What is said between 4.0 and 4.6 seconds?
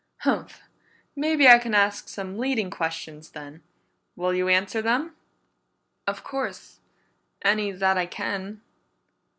Will you